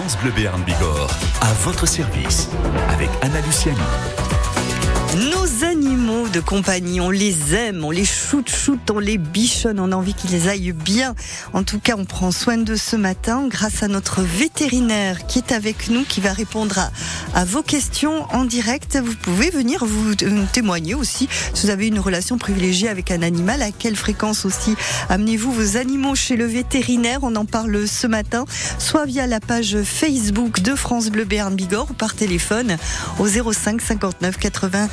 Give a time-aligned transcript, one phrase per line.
[0.00, 1.10] France Bleu Béarn Bigorre,
[1.42, 2.48] à votre service,
[2.88, 3.76] avec Anna Luciani.
[5.30, 5.44] Nos
[6.10, 8.50] de compagnie, on les aime, on les shoot,
[8.90, 11.14] on les bichonne, on a envie qu'ils aillent bien.
[11.52, 15.52] En tout cas, on prend soin d'eux ce matin grâce à notre vétérinaire qui est
[15.52, 16.90] avec nous, qui va répondre à,
[17.34, 18.98] à vos questions en direct.
[19.02, 23.22] Vous pouvez venir vous euh, témoigner aussi si vous avez une relation privilégiée avec un
[23.22, 23.62] animal.
[23.62, 24.74] À quelle fréquence aussi
[25.08, 27.20] amenez-vous vos animaux chez le vétérinaire?
[27.22, 28.46] On en parle ce matin,
[28.78, 32.76] soit via la page Facebook de France Bleu Béarn Bigorre ou par téléphone
[33.18, 34.88] au 05 59 80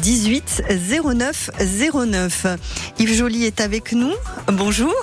[0.00, 1.50] 18 09
[2.06, 2.46] 09.
[2.98, 4.12] Yves Joly est avec nous.
[4.48, 4.94] Bonjour.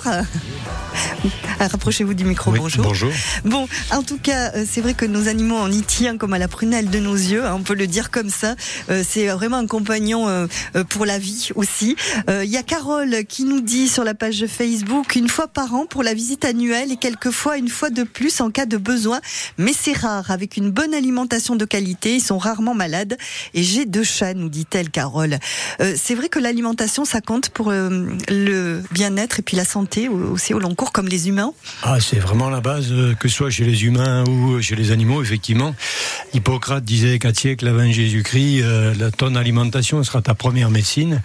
[1.58, 2.84] Rapprochez-vous du micro, bonjour.
[2.84, 3.12] Bonjour.
[3.44, 6.38] Bon, en tout cas, euh, c'est vrai que nos animaux, on y tient comme à
[6.38, 8.54] la prunelle de nos yeux, hein, on peut le dire comme ça.
[8.88, 10.46] Euh, c'est vraiment un compagnon euh,
[10.88, 11.96] pour la vie aussi.
[12.28, 15.84] Il y a Carole qui nous dit sur la page Facebook une fois par an
[15.86, 19.20] pour la visite annuelle et quelquefois une fois de plus en cas de besoin.
[19.58, 23.18] Mais c'est rare, avec une bonne alimentation de qualité, ils sont rarement malades.
[23.54, 25.38] Et j'ai deux chats, nous dit-elle Carole.
[25.78, 30.58] C'est vrai que l'alimentation, ça compte pour le bien-être et puis la santé aussi au
[30.58, 33.64] long cours comme les humains ah, c'est vraiment la base, euh, que ce soit chez
[33.64, 35.74] les humains ou chez les animaux, effectivement.
[36.34, 41.22] Hippocrate disait quatre siècles avant Jésus-Christ, euh, la ton alimentation sera ta première médecine.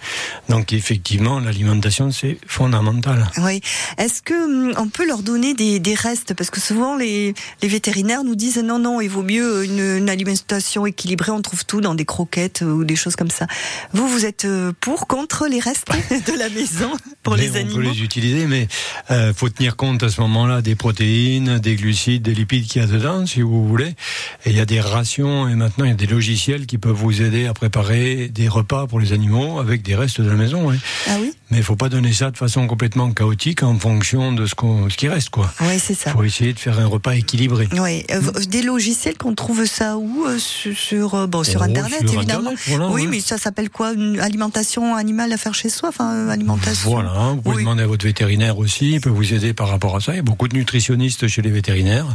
[0.48, 3.26] Donc effectivement, l'alimentation c'est fondamental.
[3.38, 3.60] Oui.
[3.98, 6.34] Est-ce que hum, on peut leur donner des, des restes?
[6.34, 10.08] Parce que souvent les, les, vétérinaires nous disent non non, il vaut mieux une, une,
[10.08, 11.32] alimentation équilibrée.
[11.32, 13.46] On trouve tout dans des croquettes ou des choses comme ça.
[13.92, 16.90] Vous vous êtes euh, pour contre les restes de la maison
[17.22, 18.68] pour les animaux On peut les utiliser, mais
[19.10, 22.84] euh, faut tenir compte à ce moment-là des protéines, des glucides, des lipides qu'il y
[22.84, 23.94] a dedans, si vous voulez.
[24.44, 26.92] Et il y a des rations et maintenant il y a des logiciels qui peuvent
[26.96, 30.70] vous aider à préparer des repas pour les animaux avec des restes de la maison.
[31.08, 34.46] Ah oui Mais il faut pas donner ça de façon complètement chaotique en fonction de
[34.46, 35.52] ce, qu'on, ce qui reste, quoi.
[35.60, 36.10] Oui, c'est ça.
[36.10, 37.68] Il faut essayer de faire un repas équilibré.
[37.78, 42.18] Oui, euh, des logiciels qu'on trouve ça où euh, sur bon sur Oh, internet sur
[42.18, 42.50] évidemment.
[42.50, 43.08] Internet, voilà, oui, ouais.
[43.08, 43.92] mais ça s'appelle quoi?
[44.06, 46.90] Une alimentation animale à faire chez soi, enfin alimentation.
[46.90, 47.62] Voilà, vous pouvez Oui.
[47.62, 50.12] demander à votre vétérinaire aussi, il peut vous aider par rapport à ça.
[50.12, 52.06] Il y a beaucoup de nutritionnistes chez les vétérinaires.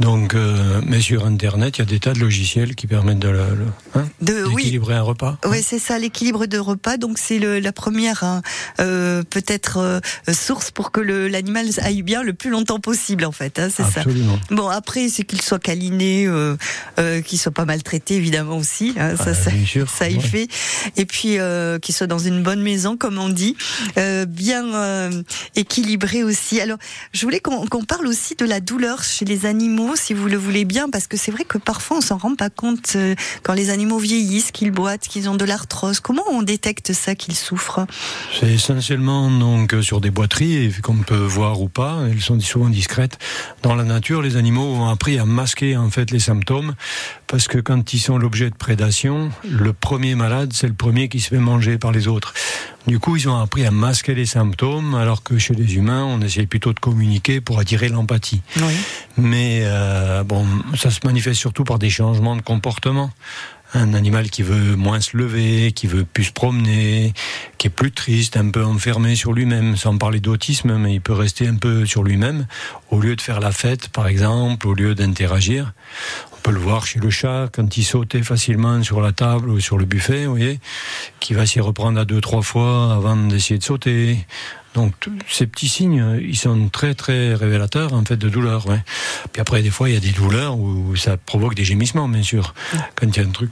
[0.00, 3.28] Donc, euh, mais sur Internet, il y a des tas de logiciels qui permettent de,
[3.28, 3.66] le- le-
[4.00, 4.56] hein, De- oui.
[4.56, 5.38] d'équilibrer un repas.
[5.46, 6.96] Oui, c'est ça, l'équilibre de repas.
[6.96, 8.42] Donc c'est le- la première hein,
[8.80, 10.00] euh, peut-être euh,
[10.32, 13.58] source pour que l'animal aille bien le plus longtemps possible, en fait.
[13.60, 14.02] hein, c'est ça.
[14.50, 16.56] Bon, après, c'est qu'il soit câliné, euh,
[16.98, 18.94] euh, qu'il soit pas maltraité, évidemment aussi.
[18.98, 20.20] hein, ça, Ah, ça, bien sûr, ça y ouais.
[20.20, 20.48] fait.
[20.96, 23.56] Et puis euh, qu'il soit dans une bonne maison, comme on dit,
[23.98, 25.22] euh, bien euh,
[25.56, 26.60] équilibré aussi.
[26.60, 26.78] Alors,
[27.12, 30.64] je voulais qu'on parle aussi de la douleur chez les animaux, si vous le voulez
[30.64, 33.70] bien, parce que c'est vrai que parfois on s'en rend pas compte euh, quand les
[33.70, 36.00] animaux vieillissent, qu'ils boitent, qu'ils ont de l'arthrose.
[36.00, 37.86] Comment on détecte ça qu'ils souffrent?
[38.40, 41.98] C'est essentiellement donc sur des boiteries, qu'on peut voir ou pas.
[42.10, 43.18] Elles sont souvent discrètes.
[43.62, 46.74] Dans la nature, les animaux ont appris à masquer en fait les symptômes,
[47.26, 51.17] parce que quand ils sont l'objet de prédation, le premier malade, c'est le premier qui
[51.20, 52.34] se fait manger par les autres.
[52.86, 56.20] Du coup, ils ont appris à masquer les symptômes, alors que chez les humains, on
[56.22, 58.40] essaye plutôt de communiquer pour attirer l'empathie.
[58.56, 58.72] Oui.
[59.18, 63.10] Mais euh, bon, ça se manifeste surtout par des changements de comportement.
[63.74, 67.12] Un animal qui veut moins se lever, qui veut plus se promener,
[67.58, 71.12] qui est plus triste, un peu enfermé sur lui-même, sans parler d'autisme, mais il peut
[71.12, 72.46] rester un peu sur lui-même,
[72.90, 75.74] au lieu de faire la fête, par exemple, au lieu d'interagir.
[76.48, 79.60] On peut le voir chez le chat, quand il sautait facilement sur la table ou
[79.60, 80.60] sur le buffet, vous voyez,
[81.20, 84.16] qui va s'y reprendre à deux, trois fois avant d'essayer de sauter.
[84.72, 84.94] Donc
[85.28, 88.66] ces petits signes, ils sont très très révélateurs en fait de douleur.
[88.66, 88.82] Ouais.
[89.30, 92.22] Puis après des fois il y a des douleurs où ça provoque des gémissements bien
[92.22, 92.54] sûr.
[92.94, 93.50] Quand il y a un truc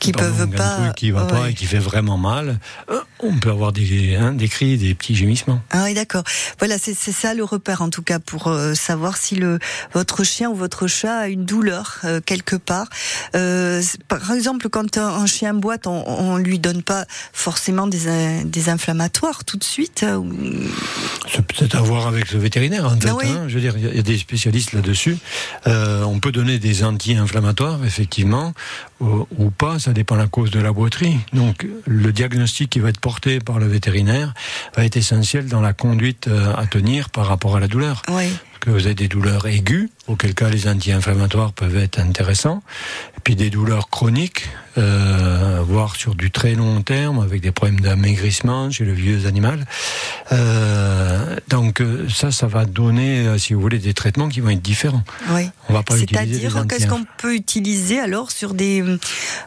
[0.00, 0.92] Qui pardon, peuvent pas.
[0.96, 1.50] qui va pas Ouais.
[1.52, 2.58] et qui fait vraiment mal,
[2.90, 5.60] euh, on peut avoir des, hein, des cris, des petits gémissements.
[5.70, 6.24] Ah oui, d'accord.
[6.58, 9.58] Voilà, c'est ça le repère en tout cas pour euh, savoir si le
[9.92, 12.88] votre chien ou votre chat a une douleur euh, quelque part.
[13.36, 18.42] Euh, par exemple, quand un, un chien boite, on, on lui donne pas forcément des,
[18.44, 20.04] des inflammatoires tout de suite.
[21.32, 23.08] C'est peut-être à voir avec le vétérinaire en fait.
[23.08, 23.26] Ah oui.
[23.28, 23.44] hein.
[23.48, 25.16] Je veux dire, il y a- il y a des spécialistes là-dessus.
[25.66, 28.54] On peut donner des anti-inflammatoires effectivement
[29.04, 31.18] ou, ou pas, ça dépend de la cause de la boiterie.
[31.32, 34.34] Donc le diagnostic qui va être porté par le vétérinaire
[34.76, 38.02] va être essentiel dans la conduite euh, à tenir par rapport à la douleur.
[38.08, 38.28] Oui.
[38.60, 42.62] Que vous avez des douleurs aiguës, auquel cas les anti-inflammatoires peuvent être intéressants,
[43.16, 47.80] et puis des douleurs chroniques, euh, voire sur du très long terme, avec des problèmes
[47.80, 49.66] d'amaigrissement chez le vieux animal.
[50.32, 54.62] Euh, donc euh, ça, ça va donner, si vous voulez, des traitements qui vont être
[54.62, 55.04] différents.
[55.30, 55.48] Oui.
[55.68, 58.82] On va pas C'est-à-dire, qu'est-ce qu'on peut utiliser alors sur des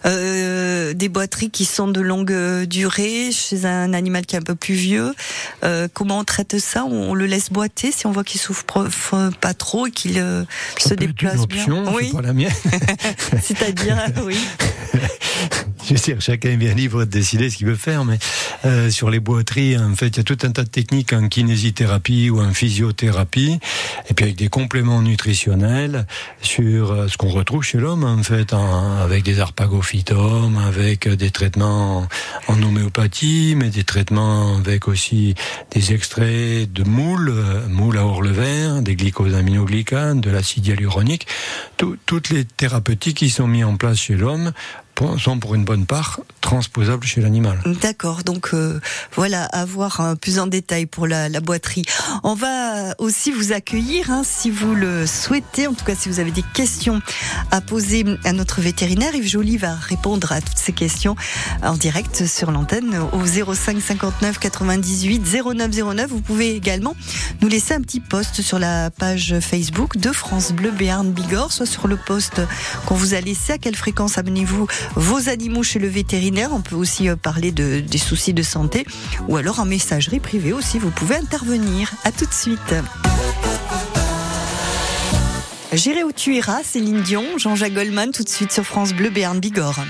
[0.05, 2.33] euh, des boiteries qui sont de longue
[2.65, 5.13] durée chez un animal qui est un peu plus vieux?
[5.93, 6.85] Comment on traite ça?
[6.85, 8.63] On, on le laisse boiter si on voit qu'il souffre
[9.39, 10.43] pas trop et qu'il euh,
[10.77, 11.93] se déplace une option, bien.
[11.93, 12.11] Oui.
[12.11, 12.51] Pas la mienne.
[13.41, 14.37] C'est-à-dire, oui.
[15.89, 18.19] Je veux dire, chacun est bien libre de décider ce qu'il veut faire, mais
[18.65, 21.29] euh, sur les boiteries, en fait, il y a tout un tas de techniques en
[21.29, 23.57] kinésithérapie ou en physiothérapie,
[24.09, 26.05] et puis avec des compléments nutritionnels
[26.41, 28.53] sur euh, ce qu'on retrouve chez l'homme, en fait,
[29.01, 32.05] avec des arpagophytomes, avec des traitements
[32.49, 35.35] en homéopathie, mais des traitements avec aussi
[35.71, 38.03] des extraits de moules, euh, moules à
[38.33, 41.27] vert, des glycosaminoglycanes, de l'acide hyaluronique,
[42.05, 44.51] toutes les thérapeutiques qui sont mises en place chez l'homme
[45.17, 47.59] sont pour une bonne part transposables chez l'animal.
[47.81, 48.79] D'accord, donc euh,
[49.15, 51.83] voilà, à voir hein, plus en détail pour la, la, boiterie.
[52.23, 56.19] On va aussi vous accueillir hein, si vous le souhaitez, en tout cas si vous
[56.19, 57.01] avez des questions
[57.51, 59.13] à poser à notre vétérinaire.
[59.13, 61.15] Yves Joly va répondre à toutes ces questions
[61.63, 65.21] en direct sur l'antenne au 05 59 98
[65.53, 66.09] 09 09.
[66.09, 66.95] Vous pouvez également
[67.41, 71.65] nous laisser un petit post sur la page Facebook de France Bleu Béarn Bigorre, soit
[71.65, 72.41] sur le post
[72.85, 73.53] qu'on vous a laissé.
[73.53, 76.49] À quelle fréquence abonnez-vous vos animaux chez le vétérinaire.
[76.53, 78.85] On peut aussi euh, parler de, des soucis de santé
[79.27, 80.79] ou alors en messagerie privée aussi.
[80.79, 81.91] Vous pouvez intervenir.
[82.03, 82.75] À tout de suite.
[85.73, 89.39] J'irai où tu iras, Céline Dion, Jean-Jacques Goldman, tout de suite sur France Bleu, Béarn
[89.39, 89.83] Bigorre.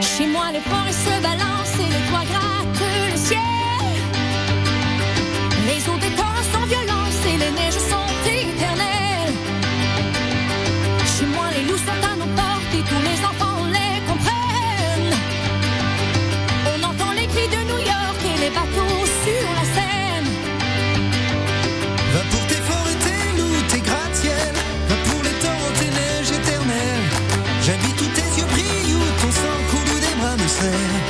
[0.00, 1.53] Chez moi, les se
[30.62, 31.03] où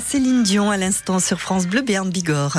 [0.00, 2.58] Céline Dion à l'instant sur France Bleu Béarn Bigorre.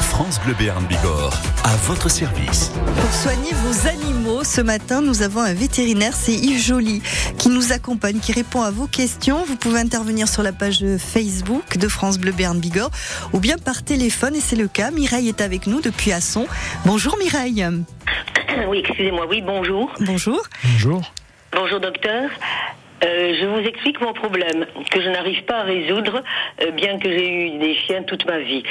[0.00, 1.32] France France Bleu Béarn Bigorre,
[1.64, 2.72] à votre service.
[3.00, 7.02] Pour soigner vos animaux, ce matin, nous avons un vétérinaire, c'est Yves Joly,
[7.38, 9.44] qui nous accompagne, qui répond à vos questions.
[9.44, 12.90] Vous pouvez intervenir sur la page Facebook de France Bleu Béarn Bigorre
[13.32, 14.90] ou bien par téléphone, et c'est le cas.
[14.90, 16.46] Mireille est avec nous depuis Asson.
[16.84, 17.64] Bonjour Mireille.
[18.68, 19.26] Oui, excusez-moi.
[19.28, 19.92] Oui, bonjour.
[20.00, 20.42] Bonjour.
[20.64, 21.12] Bonjour.
[21.52, 22.30] Bonjour, docteur.
[23.04, 26.20] Euh, je vous explique mon problème que je n'arrive pas à résoudre,
[26.62, 28.62] euh, bien que j'ai eu des chiens toute ma vie.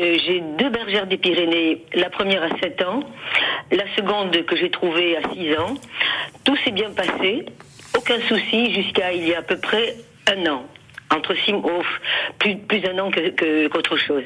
[0.00, 3.00] Euh, j'ai deux bergères des Pyrénées, la première à 7 ans,
[3.72, 5.74] la seconde que j'ai trouvée à 6 ans.
[6.44, 7.44] Tout s'est bien passé,
[7.96, 9.94] aucun souci jusqu'à il y a à peu près
[10.28, 10.64] un an.
[11.14, 11.82] Entre six, oh,
[12.38, 14.22] plus, plus un an que- que- qu'autre chose.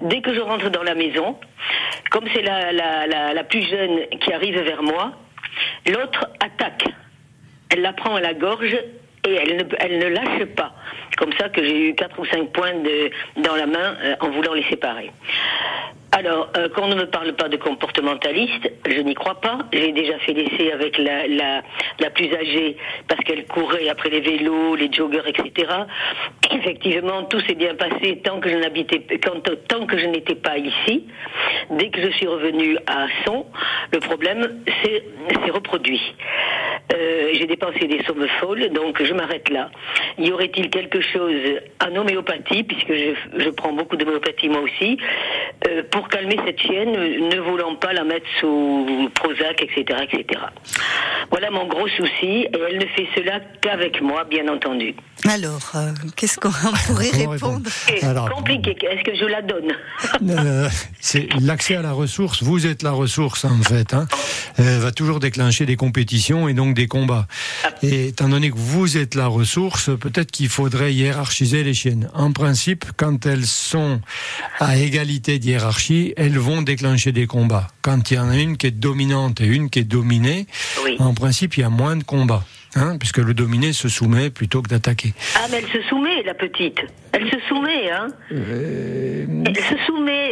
[0.00, 1.36] Dès que je rentre dans la maison,
[2.10, 5.12] comme c'est la, la, la plus jeune qui arrive vers moi,
[5.86, 6.84] l'autre attaque.
[7.72, 8.76] Elle la prend à la gorge
[9.26, 10.74] et elle ne, lâche pas.
[11.18, 13.10] Comme ça que j'ai eu quatre ou cinq points de,
[13.42, 15.10] dans la main euh, en voulant les séparer.
[16.14, 19.60] Alors, euh, quand on ne me parle pas de comportementaliste, je n'y crois pas.
[19.72, 21.62] J'ai déjà fait l'essai avec la, la,
[22.00, 22.76] la plus âgée
[23.08, 25.72] parce qu'elle courait après les vélos, les joggers, etc.
[26.50, 29.02] Effectivement, tout s'est bien passé tant que je n'habitais,
[29.68, 31.06] tant que je n'étais pas ici.
[31.70, 33.46] Dès que je suis revenue à Son,
[33.92, 35.04] le problème s'est
[35.44, 36.14] s'est reproduit.
[36.92, 39.70] Euh, J'ai dépensé des sommes folles, donc je m'arrête là.
[40.18, 41.34] Y aurait-il quelque chose
[41.84, 44.96] en homéopathie, puisque je, je prends beaucoup d'homéopathie moi aussi,
[45.68, 50.40] euh, pour calmer cette chienne, ne voulant pas la mettre sous Prozac, etc., etc.
[51.30, 54.94] Voilà mon gros souci, et elle ne fait cela qu'avec moi, bien entendu.
[55.28, 56.50] Alors, euh, qu'est-ce qu'on
[56.86, 58.76] pourrait répondre C'est Alors- compliqué.
[58.82, 59.72] Est-ce que je la donne?
[60.32, 60.68] Euh,
[61.00, 62.42] c'est l'accès à la ressource.
[62.42, 63.92] Vous êtes la ressource en fait.
[63.92, 64.06] Hein,
[64.60, 67.26] euh, va toujours déclencher des compétitions et donc des combats.
[67.82, 72.08] Et étant donné que vous êtes la ressource, peut-être qu'il faudrait hiérarchiser les chiennes.
[72.14, 74.00] En principe, quand elles sont
[74.60, 77.68] à égalité de hiérarchie, elles vont déclencher des combats.
[77.82, 80.46] Quand il y en a une qui est dominante et une qui est dominée,
[80.84, 80.96] Oui.
[80.98, 82.44] en principe, il y a moins de combats.
[82.74, 85.12] Hein, puisque le dominé se soumet plutôt que d'attaquer.
[85.36, 86.78] Ah, mais elle se soumet, la petite.
[87.12, 90.30] Elle se soumet, hein Euh, Elle se soumet.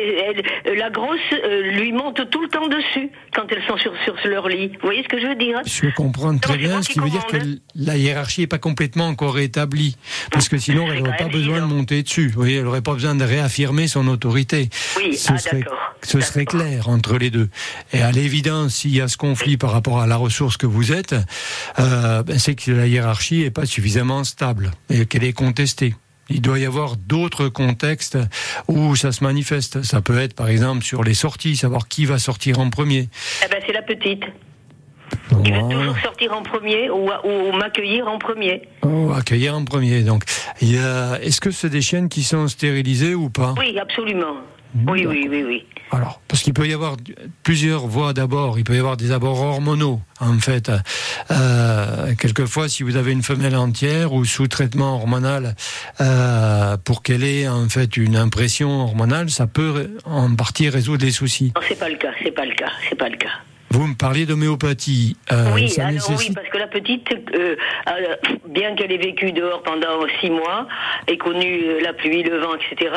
[0.64, 4.14] Elle- la grosse euh, lui monte tout le temps dessus quand elles sont sur, sur
[4.28, 4.68] leur lit.
[4.68, 7.26] Vous voyez ce que je veux dire Je comprends très bien, ce qui veut dire
[7.26, 7.58] que commande.
[7.74, 9.96] la hiérarchie n'est pas complètement encore établie.
[10.32, 12.28] Parce que sinon, elle n'aurait pas besoin de monter dessus.
[12.28, 14.70] Vous voyez, elle n'aurait pas besoin de réaffirmer son autorité.
[14.96, 15.94] Oui, ce ah, serait, d'accord.
[16.02, 17.50] ce serait clair entre les deux.
[17.92, 20.92] Et à l'évidence, s'il y a ce conflit par rapport à la ressource que vous
[20.92, 21.14] êtes,
[21.78, 25.94] euh, ben, c'est que la hiérarchie n'est pas suffisamment stable et qu'elle est contestée.
[26.28, 28.16] Il doit y avoir d'autres contextes
[28.68, 29.82] où ça se manifeste.
[29.82, 33.08] Ça peut être, par exemple, sur les sorties, savoir qui va sortir en premier.
[33.44, 34.22] Eh ben, c'est la petite.
[35.44, 35.74] Qui veut Voilà.
[35.74, 38.62] toujours sortir en premier ou, ou m'accueillir en premier.
[38.82, 40.02] Oh, accueillir en premier.
[40.02, 40.22] Donc,
[40.60, 43.54] est-ce que c'est des chiennes qui sont stérilisées ou pas?
[43.58, 44.36] Oui, absolument.
[44.76, 45.66] Mmh, Oui, oui, oui, oui.
[45.92, 46.96] Alors, parce qu'il peut y avoir
[47.42, 48.58] plusieurs voies d'abord.
[48.58, 50.70] Il peut y avoir des abords hormonaux, en fait.
[51.30, 55.56] Euh, quelquefois, si vous avez une femelle entière ou sous traitement hormonal,
[56.00, 61.12] euh, pour qu'elle ait en fait une impression hormonale, ça peut en partie résoudre les
[61.12, 61.52] soucis.
[61.56, 63.30] Non, c'est pas le cas, c'est pas le cas, c'est pas le cas.
[63.72, 65.16] Vous me parliez d'homéopathie.
[65.30, 67.54] Euh, oui, alors oui, nécessite- parce que la petite, euh,
[67.88, 68.16] euh,
[68.48, 70.66] bien qu'elle ait vécu dehors pendant six mois
[71.06, 72.90] et connu la pluie, le vent, etc.,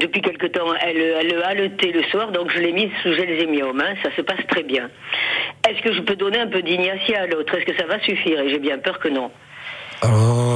[0.00, 3.80] depuis quelque temps, elle, elle haletait le soir, donc je l'ai mise sous gelzémium.
[3.80, 4.90] Hein, ça se passe très bien.
[5.68, 7.54] Est-ce que je peux donner un peu d'ignatia à l'autre?
[7.54, 9.30] Est-ce que ça va suffire Et j'ai bien peur que non.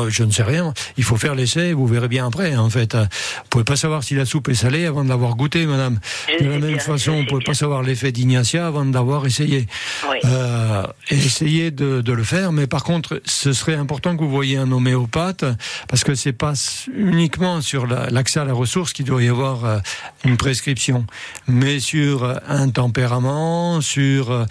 [0.09, 0.73] Je ne sais rien.
[0.97, 2.57] Il faut faire l'essai, vous verrez bien après.
[2.57, 3.07] En fait, vous
[3.51, 5.99] pouvez pas savoir si la soupe est salée avant de l'avoir goûtée, madame.
[6.39, 7.47] Je de la même bien, façon, vous pouvez bien.
[7.53, 9.67] pas savoir l'effet d'Ignatia avant de l'avoir essayé.
[10.11, 10.19] Oui.
[10.25, 14.57] Euh, essayez de, de le faire, mais par contre, ce serait important que vous voyiez
[14.59, 15.45] un homéopathe,
[15.89, 16.53] parce que c'est pas
[16.95, 19.79] uniquement sur la- l'accès à la ressource qu'il doit y avoir euh,
[20.25, 21.07] une prescription,
[21.49, 24.47] mais sur euh, un tempérament, sur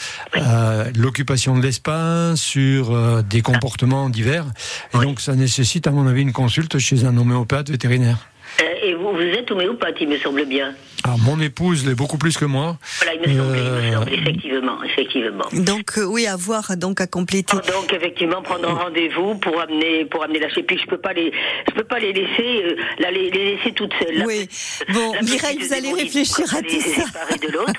[0.95, 4.45] l'occupation de l'espace, sur des comportements divers.
[4.93, 8.17] Et donc, ça nécessite, à mon avis, une consulte chez un homéopathe vétérinaire.
[8.61, 10.73] Euh, et vous, vous êtes homéopathe, il me semble bien.
[11.03, 12.77] Alors, mon épouse l'est beaucoup plus que moi.
[13.03, 15.43] Voilà, il me semble, il me Euh, semble, effectivement, effectivement.
[15.53, 17.55] Donc euh, oui, à voir, donc à compléter.
[17.57, 21.13] Donc effectivement prendre un rendez-vous pour amener pour amener la et puis je peux pas
[21.13, 21.31] les
[21.67, 24.23] je peux pas les laisser euh, la- les, les laisser toutes seules.
[24.25, 24.47] Oui.
[24.93, 27.05] Bon, la Mireille, vous allez réfléchir à tout ça.
[27.05, 27.73] séparée de l'autre.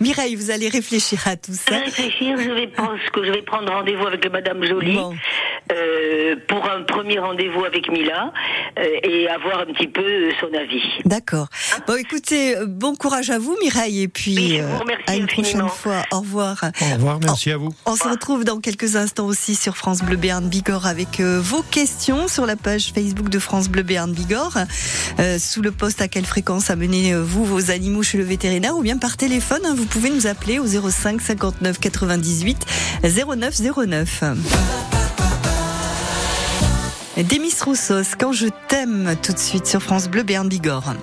[0.00, 1.76] Mireille, vous allez réfléchir à tout ça.
[1.76, 5.14] réfléchir, je vais pense que je vais prendre rendez-vous avec Madame Jolie Bon.
[5.72, 8.32] euh, pour un premier rendez-vous avec Mila
[8.78, 10.82] euh, et avoir un petit peu peu son avis.
[11.04, 11.48] D'accord.
[11.86, 14.66] Bon, écoutez, euh, bon courage à vous, Mireille, et puis Oui, euh,
[15.06, 16.02] à une prochaine fois.
[16.10, 16.62] Au revoir.
[16.80, 17.74] Au revoir, merci à vous.
[17.86, 21.62] On se retrouve dans quelques instants aussi sur France Bleu Béarn Bigorre avec euh, vos
[21.62, 24.58] questions sur la page Facebook de France Bleu Béarn Bigorre.
[25.18, 28.98] Euh, sous le poste à quelle fréquence amenez-vous vos animaux chez le vétérinaire ou bien
[28.98, 29.60] par téléphone.
[29.64, 32.66] hein, vous pouvez nous appeler au 05 59 98
[33.02, 34.22] 09 09.
[37.16, 40.94] Demis Roussos, quand je t'aime tout de suite sur France Bleu Béarn Bigorre.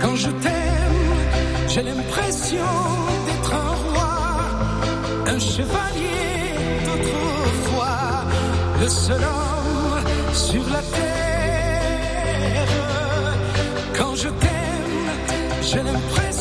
[0.00, 0.52] Quand je t'aime,
[1.68, 2.64] j'ai l'impression
[3.26, 4.18] d'être un roi,
[5.26, 6.54] un chevalier
[6.86, 8.24] d'autrefois,
[8.80, 12.68] le seul homme sur la terre.
[13.98, 16.31] Quand je t'aime, j'ai l'impression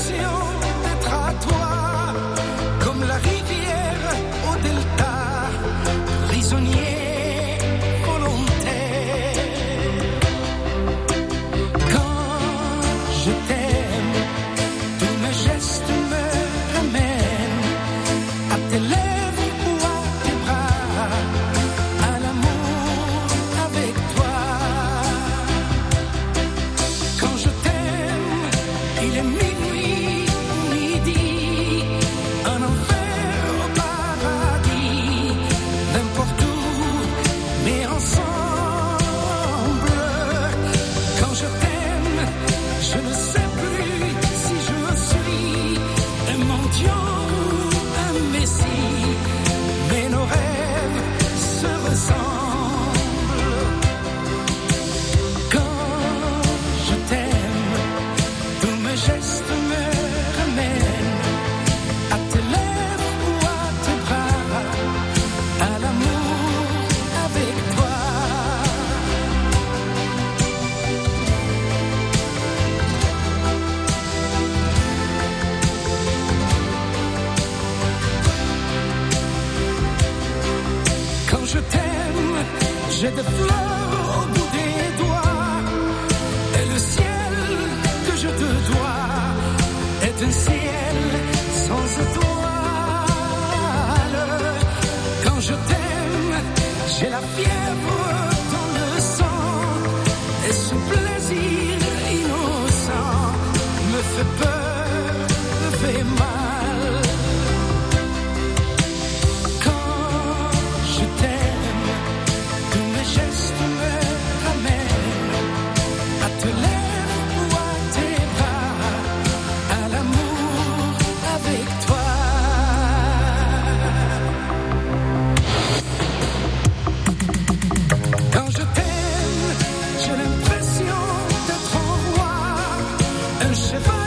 [133.44, 134.01] un chevalier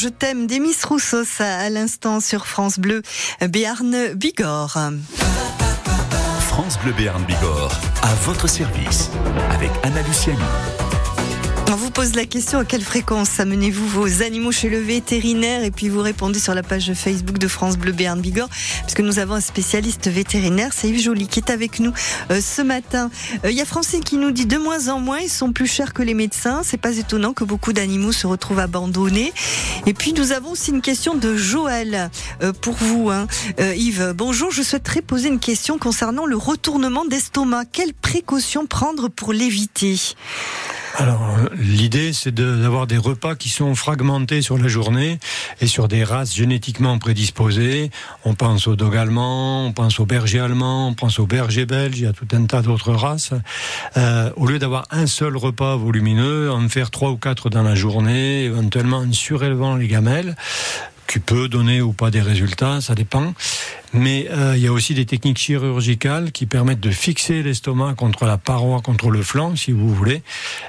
[0.00, 3.02] je t'aime, Demis Roussos à, l'instant sur France Bleu,
[3.46, 4.78] Béarn Bigorre.
[6.40, 9.10] France Bleu Béarn Bigorre, à votre service,
[9.50, 10.38] avec Anna Luciani.
[11.72, 15.70] On vous pose la question à quelle fréquence amenez-vous vos animaux chez le vétérinaire et
[15.70, 18.48] puis vous répondez sur la page Facebook de France Bleu Béarn Bigorre
[18.80, 21.92] parce que nous avons un spécialiste vétérinaire, c'est Yves Joly qui est avec nous
[22.32, 23.08] euh, ce matin.
[23.44, 25.68] Euh, Il y a Francine qui nous dit de moins en moins ils sont plus
[25.68, 26.62] chers que les médecins.
[26.64, 29.32] C'est pas étonnant que beaucoup d'animaux se retrouvent abandonnés.
[29.86, 32.10] Et puis nous avons aussi une question de Joël
[32.42, 33.28] euh, pour vous, hein.
[33.60, 34.12] Euh, Yves.
[34.16, 37.64] Bonjour, je souhaiterais poser une question concernant le retournement d'estomac.
[37.66, 40.16] Quelles précautions prendre pour l'éviter?
[41.00, 41.22] Alors,
[41.58, 45.18] l'idée, c'est d'avoir des repas qui sont fragmentés sur la journée
[45.62, 47.90] et sur des races génétiquement prédisposées.
[48.26, 52.00] On pense au dog allemand, on pense au berger allemand, on pense au berger belge,
[52.00, 53.30] il y a tout un tas d'autres races.
[53.96, 57.74] Euh, au lieu d'avoir un seul repas volumineux, en faire trois ou quatre dans la
[57.74, 60.36] journée, éventuellement en surélevant les gamelles
[61.10, 63.34] qui peut donner ou pas des résultats, ça dépend.
[63.92, 68.24] Mais euh, il y a aussi des techniques chirurgicales qui permettent de fixer l'estomac contre
[68.24, 70.22] la paroi, contre le flanc, si vous voulez,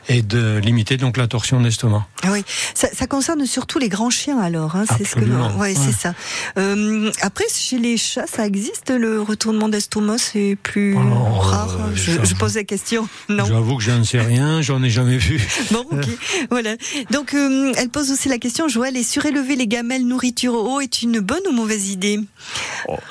[0.10, 2.08] et de limiter donc la torsion de l'estomac.
[2.23, 4.75] Ah Oui, ça, ça concerne surtout les grands chiens alors.
[4.75, 5.75] Hein, c'est ce que, ouais, ouais.
[5.75, 6.15] c'est ça.
[6.58, 11.77] Euh, après, chez les chats, ça existe le retournement d'estomac, c'est plus Alors, rare.
[11.80, 13.08] euh, je, je pose la question.
[13.30, 13.45] Non.
[13.45, 15.39] J'avoue que j'en sais rien, j'en ai jamais vu.
[15.71, 16.06] Bon, ok,
[16.49, 16.75] voilà.
[17.12, 21.19] Donc, elle pose aussi la question, Joël, est surélever les gamelles nourriture eau est une
[21.19, 22.17] bonne ou mauvaise idée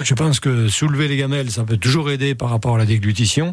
[0.01, 3.53] Je pense que soulever les gamelles, ça peut toujours aider par rapport à la déglutition.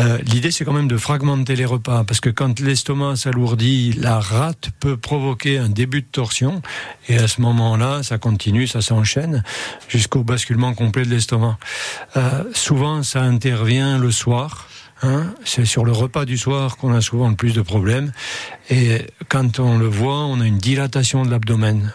[0.00, 4.20] Euh, L'idée, c'est quand même de fragmenter les repas, parce que quand l'estomac s'alourdit, la
[4.20, 6.60] rate peut provoquer un début de torsion,
[7.08, 9.42] et à ce moment-là, ça continue, ça s'enchaîne
[9.88, 11.56] jusqu'au basculement complet de l'estomac.
[12.18, 14.68] Euh, souvent, ça intervient le soir.
[15.02, 18.12] Hein, c'est sur le repas du soir qu'on a souvent le plus de problèmes.
[18.70, 21.92] Et quand on le voit, on a une dilatation de l'abdomen.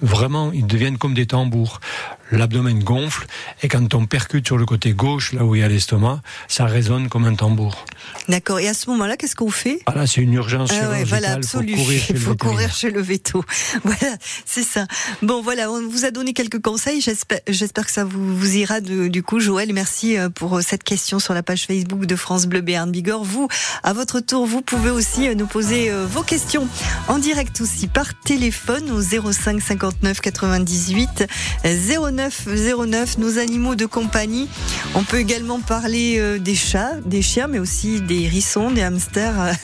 [0.00, 1.80] Vraiment, ils deviennent comme des tambours.
[2.30, 3.26] L'abdomen gonfle
[3.62, 6.66] et quand on percute sur le côté gauche, là où il y a l'estomac, ça
[6.66, 7.84] résonne comme un tambour.
[8.28, 8.58] D'accord.
[8.60, 9.80] Et à ce moment-là, qu'est-ce qu'on fait?
[9.86, 11.74] Ah là, c'est une urgence Ah ouais, voilà, faut absolu.
[11.74, 13.44] courir chez Il le faut courir chez le veto.
[13.84, 14.16] Voilà,
[14.46, 14.86] c'est ça.
[15.22, 17.00] Bon, voilà, on vous a donné quelques conseils.
[17.00, 19.72] J'espère, que ça vous, vous ira de- du coup, Joël.
[19.72, 23.24] Merci euh, pour euh, cette question sur la page Facebook de France Bleu Béarn Bigorre.
[23.24, 23.48] Vous,
[23.82, 26.68] à votre tour, vous pouvez aussi euh, nous poser vos questions
[27.08, 31.26] en direct aussi par téléphone au 05 59 98
[31.64, 33.18] 09 09.
[33.18, 34.48] Nos animaux de compagnie.
[34.94, 39.54] On peut également parler euh, des chats, des chiens, mais aussi des hérissons, des hamsters.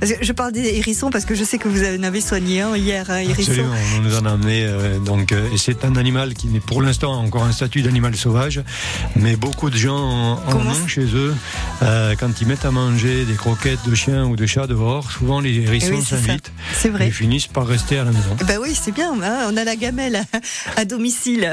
[0.00, 2.74] Que je parle des hérissons parce que je sais que vous en avez soigné un
[2.74, 3.50] hier, hérisson.
[3.52, 4.64] Absolument, on nous en a amené.
[4.64, 8.16] euh, donc, euh, et c'est un animal qui n'est pour l'instant encore un statut d'animal
[8.16, 8.62] sauvage,
[9.16, 11.34] mais beaucoup de gens en, en chez eux.
[11.82, 15.40] Euh, quand ils mettent à manger des croquettes de chiens ou de chats dehors, souvent
[15.40, 17.10] les Eh hérissons oui, s'invitent C'est et vrai.
[17.10, 18.36] finissent par rester à la maison.
[18.46, 19.12] Ben oui, c'est bien.
[19.22, 20.24] hein, on a la gamelle à,
[20.80, 21.52] à domicile.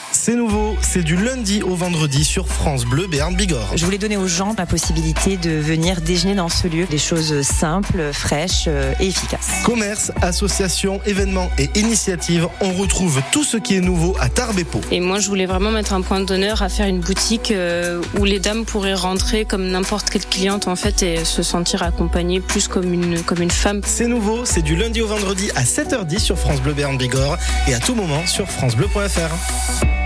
[0.13, 3.71] C'est nouveau, c'est du lundi au vendredi sur France Bleu Béarn Bigorre.
[3.75, 7.41] Je voulais donner aux gens la possibilité de venir déjeuner dans ce lieu, des choses
[7.43, 9.61] simples, fraîches euh, et efficaces.
[9.63, 14.81] Commerce, associations, événements et initiatives, on retrouve tout ce qui est nouveau à Tarbes-et-Pau.
[14.91, 18.25] Et moi, je voulais vraiment mettre un point d'honneur à faire une boutique euh, où
[18.25, 22.67] les dames pourraient rentrer comme n'importe quelle cliente en fait et se sentir accompagnées plus
[22.67, 23.81] comme une comme une femme.
[23.85, 27.73] C'est nouveau, c'est du lundi au vendredi à 7h10 sur France Bleu Béarn Bigorre et
[27.73, 30.00] à tout moment sur francebleu.fr.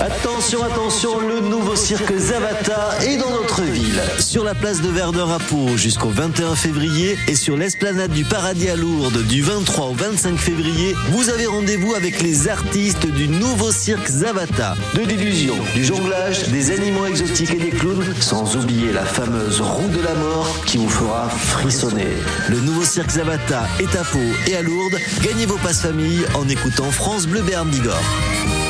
[0.00, 4.00] Attention, attention, le nouveau cirque Zavata est dans notre ville.
[4.18, 8.68] Sur la place de Verdun à Pau jusqu'au 21 février et sur l'esplanade du Paradis
[8.68, 13.70] à Lourdes du 23 au 25 février, vous avez rendez-vous avec les artistes du nouveau
[13.70, 14.74] cirque Zavata.
[14.94, 19.88] De l'illusion, du jonglage, des animaux exotiques et des clowns, sans oublier la fameuse roue
[19.88, 22.16] de la mort qui vous fera frissonner.
[22.48, 24.98] Le nouveau cirque Zavata est à Pau et à Lourdes.
[25.22, 28.63] Gagnez vos passes famille en écoutant France Bleu Béarn Bigorre.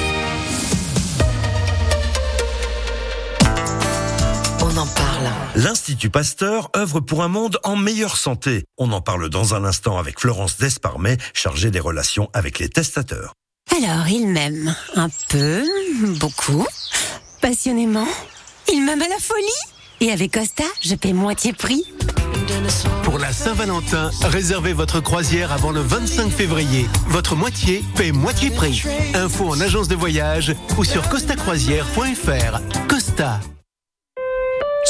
[5.55, 8.65] L'Institut Pasteur œuvre pour un monde en meilleure santé.
[8.79, 13.33] On en parle dans un instant avec Florence Desparmet, chargée des relations avec les testateurs.
[13.77, 14.75] Alors, il m'aime.
[14.95, 15.65] Un peu,
[16.21, 16.67] beaucoup,
[17.41, 18.07] passionnément.
[18.73, 19.45] Il m'aime à la folie.
[20.01, 21.85] Et avec Costa, je paie moitié prix.
[23.05, 26.87] Pour la Saint-Valentin, réservez votre croisière avant le 25 février.
[27.09, 28.83] Votre moitié paie moitié prix.
[29.15, 32.61] Info en agence de voyage ou sur costacroisière.fr.
[32.89, 33.41] Costa.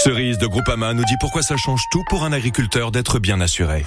[0.04, 3.86] Cerise de Groupama nous dit pourquoi ça change tout pour un agriculteur d'être bien assuré.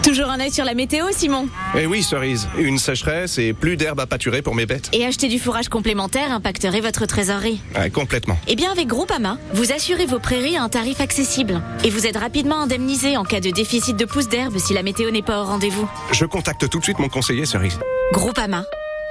[0.00, 1.48] Toujours un œil sur la météo, Simon.
[1.76, 4.90] Eh oui, Cerise, une sécheresse et plus d'herbe à pâturer pour mes bêtes.
[4.92, 7.60] Et acheter du fourrage complémentaire impacterait votre trésorerie.
[7.76, 8.38] Ouais, complètement.
[8.46, 11.60] Eh bien, avec Groupama, vous assurez vos prairies à un tarif accessible.
[11.82, 15.10] Et vous êtes rapidement indemnisé en cas de déficit de pousse d'herbe si la météo
[15.10, 15.90] n'est pas au rendez-vous.
[16.12, 17.80] Je contacte tout de suite mon conseiller, Cerise.
[18.12, 18.62] Groupama,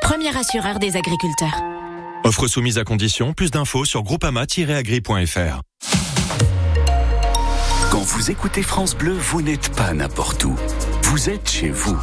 [0.02, 1.60] premier assureur des agriculteurs.
[2.24, 5.64] Offre soumise à condition, plus d'infos sur groupama-agri.fr.
[8.00, 10.56] Quand vous écoutez France Bleu, vous n'êtes pas n'importe où.
[11.04, 11.98] Vous êtes chez vous.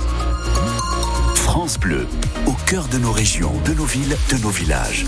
[1.35, 2.07] France Bleu,
[2.45, 5.07] au cœur de nos régions, de nos villes, de nos villages.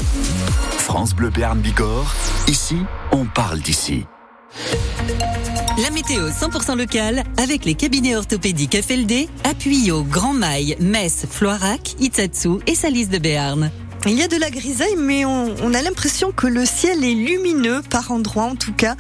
[0.79, 2.15] France Bleu Béarn Bigorre,
[2.47, 2.79] ici,
[3.13, 4.07] on parle d'ici.
[5.83, 11.97] La météo 100% locale avec les cabinets orthopédiques FLD, appuyés au Grand Mail, Metz, Floirac,
[12.01, 13.71] Itsatsu et Salis de Béarn.
[14.07, 17.83] Il y a de la grisaille, mais on, a l'impression que le ciel est lumineux
[17.83, 18.95] par endroits, en tout cas.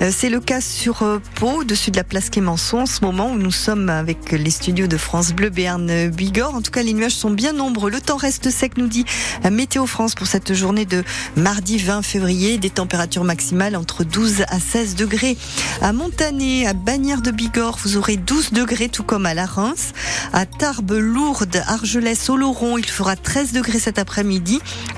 [0.00, 3.32] Euh, C'est le cas sur euh, Pau, au-dessus de la place Clémenceau, en ce moment
[3.32, 6.54] où nous sommes avec les studios de France Bleu Béarn Bigorre.
[6.54, 7.90] En tout cas, les nuages sont bien nombreux.
[7.90, 9.04] Le temps reste sec, nous dit
[9.44, 11.02] euh, Météo France pour cette journée de
[11.36, 12.56] mardi 20 février.
[12.56, 15.36] Des températures maximales entre 12 à 16 degrés.
[15.82, 19.92] À Montané, à Bagnères de Bigorre, vous aurez 12 degrés, tout comme à la Reims.
[20.32, 24.43] À Tarbes, Lourdes, Argelès, Oloron, il fera 13 degrés cet après-midi.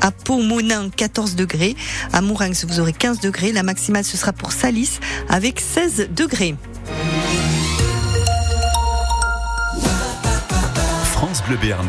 [0.01, 1.77] À Pau, Monin, 14 degrés.
[2.13, 3.53] À Mourinx, vous aurez 15 degrés.
[3.53, 6.55] La maximale, ce sera pour Salis avec 16 degrés.
[11.13, 11.89] France Bleu Béarn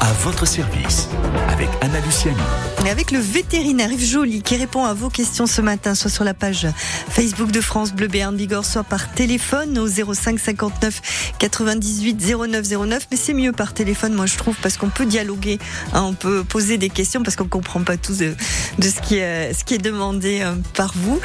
[0.00, 1.08] à votre service,
[1.48, 2.38] avec Anna Luciani.
[2.86, 6.24] Et avec le vétérinaire Yves Joly qui répond à vos questions ce matin, soit sur
[6.24, 6.66] la page
[7.10, 13.06] Facebook de France Bleu Béarn Bigorre, soit par téléphone au 05 59 98 09 09.
[13.10, 15.58] Mais c'est mieux par téléphone, moi je trouve, parce qu'on peut dialoguer,
[15.92, 18.34] hein, on peut poser des questions parce qu'on comprend pas tout de,
[18.78, 21.20] de ce, qui est, ce qui est demandé euh, par vous.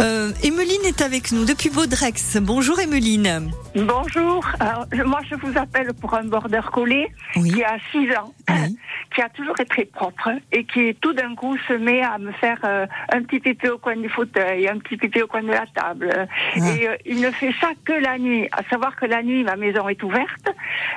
[0.00, 2.38] Euh, Emeline est avec nous depuis Baudrex.
[2.40, 3.50] Bonjour Emeline.
[3.74, 8.34] Bonjour, Alors, moi je vous appelle pour un border collie qui a 6 ans,
[9.14, 12.58] qui a toujours été propre et qui tout d'un coup se met à me faire
[12.64, 15.66] euh, un petit pipi au coin du fauteuil, un petit pipi au coin de la
[15.66, 16.28] table.
[16.56, 19.56] Et euh, il ne fait ça que la nuit, à savoir que la nuit ma
[19.56, 20.50] maison est ouverte,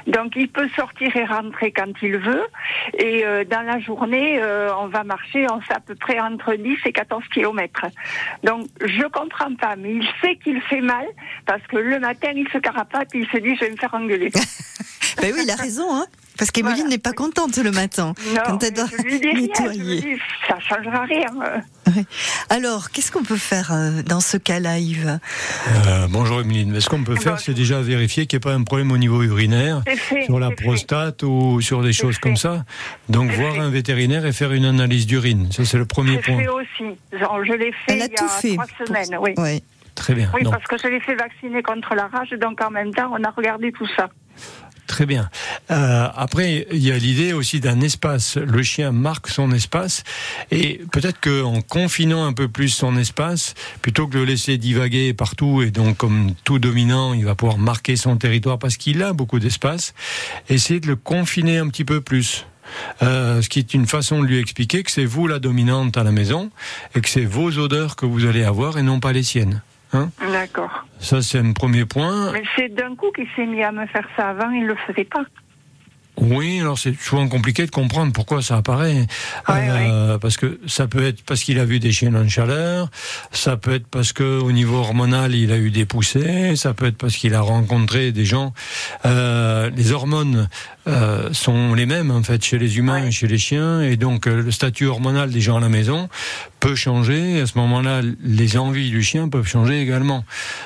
[0.08, 2.46] donc il peut sortir et rentrer quand il veut.
[2.98, 4.42] Et euh, dans la journée,
[4.80, 7.86] on va marcher, on fait à peu près entre 10 et 14 kilomètres.
[8.44, 11.06] Donc je comprends pas, mais il sait qu'il fait mal
[11.46, 14.32] parce que le matin il se carapate, il se dit je vais me faire engueuler.
[15.22, 16.06] Ben oui, il a raison, hein.
[16.38, 19.32] Parce qu'Emeline n'est pas contente le matin Non, quand elle doit je lui dis rien,
[19.32, 20.02] je lui nettoyer.
[20.02, 21.28] dis, ça changera rien.
[22.50, 25.20] Alors, qu'est-ce qu'on peut faire euh, dans ce cas-là, Yves?
[25.88, 26.72] Euh, bonjour Emeline.
[26.72, 28.98] Mais Ce qu'on peut faire, c'est déjà vérifier qu'il n'y a pas un problème au
[28.98, 32.66] niveau urinaire, fait, sur la prostate ou sur des choses comme ça?
[33.10, 35.52] Donc voir un vétérinaire et faire une analyse d'urine.
[35.52, 36.38] Ça, c'est le premier point.
[36.38, 36.98] fais aussi.
[37.18, 39.18] Genre, je l'ai fait Elle a il y tout a fait trois pour- semaines.
[39.22, 39.32] Oui.
[39.38, 39.62] Ouais.
[39.96, 40.30] Très bien.
[40.34, 43.24] Oui, parce que je l'ai fait vacciner contre la rage, donc en même temps, on
[43.24, 44.10] a regardé tout ça.
[44.88, 45.30] Très bien.
[45.72, 48.38] Euh, après, il y a l'idée aussi d'un espace.
[48.38, 50.04] Le chien marque son espace
[50.52, 55.14] et peut-être qu'en confinant un peu plus son espace, plutôt que de le laisser divaguer
[55.14, 59.14] partout et donc comme tout dominant, il va pouvoir marquer son territoire parce qu'il a
[59.14, 59.96] beaucoup d'espace,
[60.50, 62.46] essayer de le confiner un petit peu plus.
[63.02, 66.04] Euh, ce qui est une façon de lui expliquer que c'est vous la dominante à
[66.04, 66.52] la maison
[66.96, 69.62] et que c'est vos odeurs que vous allez avoir et non pas les siennes.
[69.96, 70.86] Hein D'accord.
[71.00, 72.32] Ça, c'est un premier point.
[72.34, 74.30] Mais c'est d'un coup qu'il s'est mis à me faire ça.
[74.30, 75.24] Avant, il ne le faisait pas.
[76.18, 79.06] Oui, alors c'est souvent compliqué de comprendre pourquoi ça apparaît.
[79.50, 82.90] Euh, Parce que ça peut être parce qu'il a vu des chiens en chaleur,
[83.32, 86.86] ça peut être parce que au niveau hormonal il a eu des poussées, ça peut
[86.86, 88.54] être parce qu'il a rencontré des gens.
[89.06, 90.48] Euh, les hormones
[90.88, 94.28] euh, sont les mêmes en fait chez les humains et chez les chiens, et donc
[94.28, 96.10] euh, le statut hormonal des gens à la maison
[96.60, 97.42] peut changer.
[97.42, 100.24] À ce moment-là, les envies du chien peuvent changer également.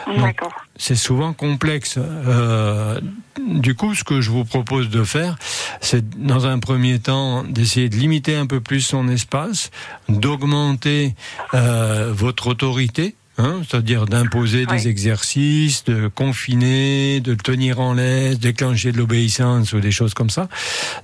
[0.08, 0.40] Donc,
[0.80, 1.98] c'est souvent complexe.
[2.00, 3.00] Euh,
[3.48, 5.38] du coup, ce que je vous propose de faire,
[5.82, 9.70] c'est dans un premier temps d'essayer de limiter un peu plus son espace,
[10.08, 11.14] d'augmenter
[11.54, 13.16] euh, votre autorité.
[13.38, 19.82] hein, C'est-à-dire d'imposer des exercices, de confiner, de tenir en laisse, déclencher de l'obéissance ou
[19.82, 20.48] des choses comme ça,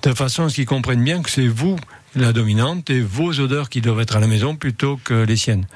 [0.04, 1.76] de façon à ce qu'ils comprennent bien que c'est vous
[2.16, 5.68] la dominante et vos odeurs qui doivent être à la maison plutôt que les siennes.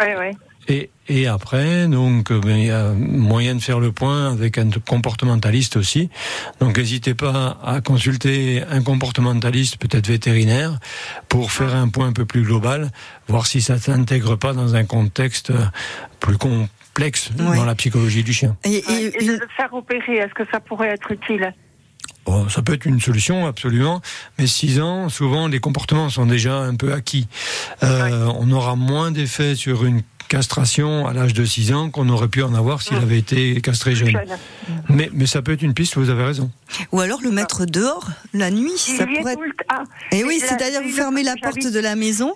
[0.00, 0.36] Oui, oui.
[0.68, 4.58] Et, et après, donc, euh, ben, il y a moyen de faire le point avec
[4.58, 6.10] un comportementaliste aussi.
[6.60, 10.78] Donc, n'hésitez pas à consulter un comportementaliste, peut-être vétérinaire,
[11.28, 12.90] pour faire un point un peu plus global,
[13.28, 15.52] voir si ça s'intègre pas dans un contexte
[16.18, 18.56] plus complexe dans la psychologie du chien.
[18.64, 21.54] Et, de le faire opérer, est-ce que ça pourrait être utile?
[22.26, 24.00] Oh, ça peut être une solution, absolument.
[24.38, 27.28] Mais 6 ans, souvent, les comportements sont déjà un peu acquis.
[27.84, 32.28] Euh, On aura moins d'effet sur une castration à l'âge de 6 ans qu'on aurait
[32.28, 34.16] pu en avoir s'il avait été castré jeune.
[34.88, 36.50] Mais, mais ça peut être une piste, vous avez raison.
[36.92, 39.36] Ou alors le mettre dehors la nuit, ça pourrait.
[39.68, 42.32] Ah, Et oui, la- c'est-à-dire vous fermez la porte de la maison.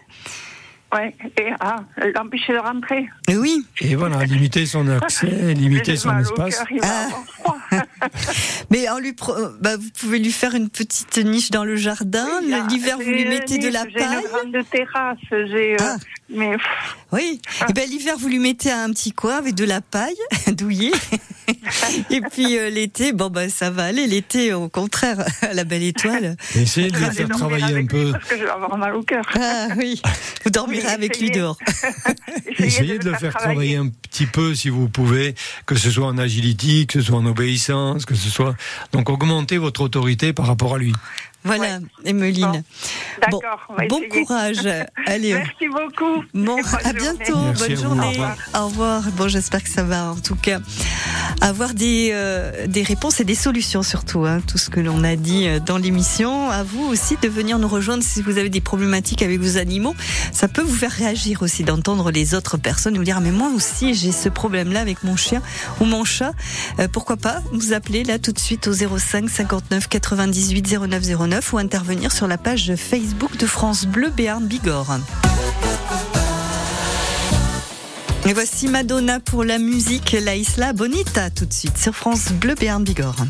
[0.92, 1.76] Ouais, et ah,
[2.16, 3.07] l'empêcher de rentrer.
[3.29, 3.64] Et oui.
[3.81, 6.57] Et voilà, limiter son accès, limiter son mal au espace.
[6.57, 7.05] cœur, il va Ah.
[7.07, 7.57] avoir froid.
[8.70, 12.26] Mais en lui, pro- bah, vous pouvez lui faire une petite niche dans le jardin.
[12.29, 13.92] Ah, L'hiver, vous lui mettez de la paille.
[13.96, 15.76] J'ai une grande terrasse, j'ai.
[15.81, 15.96] euh,
[16.29, 16.57] mais
[17.12, 17.40] Oui.
[17.68, 20.14] Et ben l'hiver, vous lui mettez un petit coin avec de la paille
[20.53, 20.92] douillée.
[22.11, 24.07] Et puis euh, l'été, bon bah ça va aller.
[24.07, 26.37] L'été, au contraire, à la belle étoile.
[26.55, 28.12] Essayez de vais faire travailler un lui peu.
[28.12, 29.24] Parce que je vais avoir mal au cœur.
[29.35, 30.00] Ah oui.
[30.44, 31.57] Vous dormirez Avec lui dehors.
[32.59, 35.35] Essayez de le faire travailler un petit peu si vous pouvez,
[35.66, 38.55] que ce soit en agility, que ce soit en obéissance, que ce soit.
[38.93, 40.93] Donc augmentez votre autorité par rapport à lui.
[41.43, 42.62] Voilà, Emeline.
[43.31, 44.59] Bon, D'accord, bon courage.
[45.07, 45.33] Allez.
[45.33, 46.23] Merci beaucoup.
[46.35, 46.99] Bon, à journée.
[46.99, 47.38] bientôt.
[47.38, 48.07] Merci Bonne à journée.
[48.07, 48.37] au revoir.
[48.55, 49.03] Au revoir.
[49.12, 50.61] Bon, j'espère que ça va, en tout cas,
[51.40, 54.27] avoir des, euh, des réponses et des solutions, surtout.
[54.27, 56.51] hein, tout ce que l'on a dit euh, dans l'émission.
[56.51, 59.95] À vous aussi de venir nous rejoindre si vous avez des problématiques avec vos animaux.
[60.33, 63.50] Ça peut vous faire réagir aussi d'entendre les autres personnes vous dire ah, mais moi
[63.54, 65.42] aussi j'ai ce problème-là avec mon chien
[65.80, 66.33] ou mon chat.
[66.78, 71.52] Euh, pourquoi pas vous appeler là tout de suite au 05 59 98 09 09
[71.52, 74.98] ou intervenir sur la page Facebook de France Bleu Béarn Bigorre.
[78.26, 82.54] Et voici Madonna pour la musique, la Isla Bonita tout de suite sur France Bleu
[82.54, 83.26] Béarn Bigorre.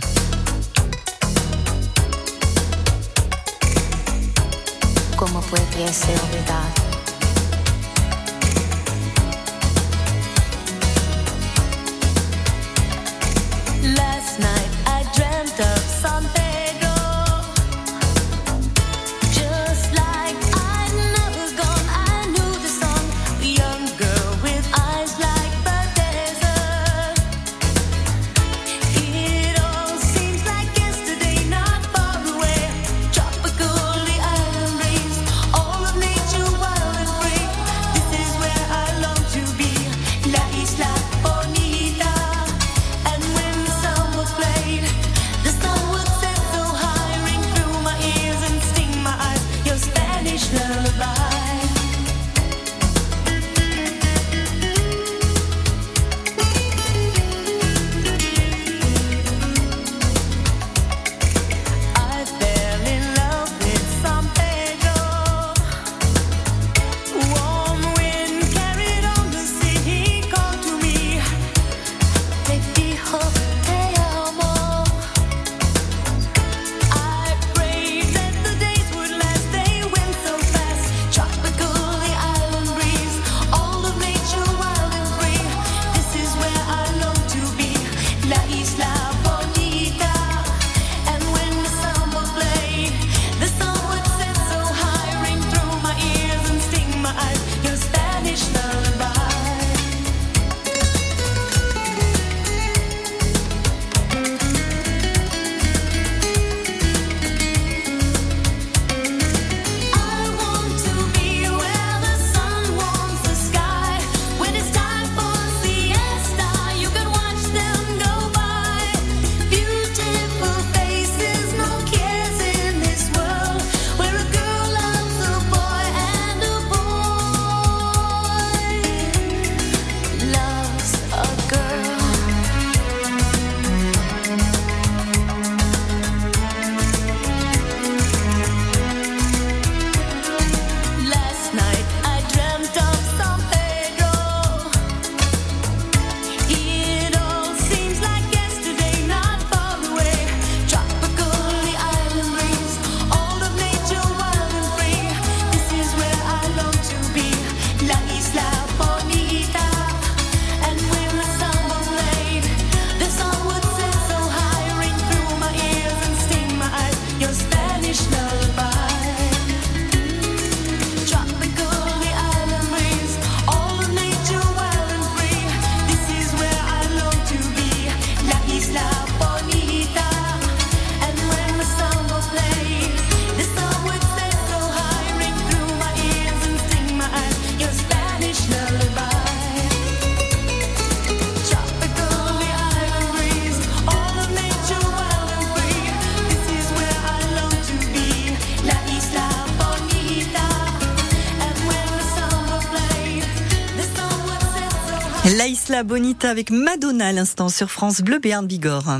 [205.85, 208.99] Bonita avec Madonna à l'instant sur France Bleu Béarn Bigorre.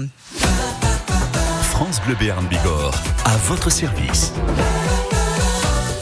[1.63, 4.33] France Bleu Béarn Bigorre, à votre service.